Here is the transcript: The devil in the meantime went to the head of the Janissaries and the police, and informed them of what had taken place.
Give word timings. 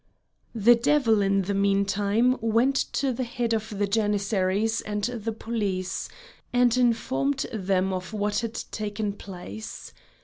The 0.55 0.73
devil 0.73 1.21
in 1.21 1.43
the 1.43 1.53
meantime 1.53 2.35
went 2.41 2.75
to 2.93 3.13
the 3.13 3.23
head 3.23 3.53
of 3.53 3.77
the 3.77 3.85
Janissaries 3.85 4.81
and 4.81 5.03
the 5.03 5.31
police, 5.31 6.09
and 6.51 6.75
informed 6.75 7.45
them 7.53 7.93
of 7.93 8.11
what 8.11 8.39
had 8.39 8.55
taken 8.71 9.13
place. 9.13 9.93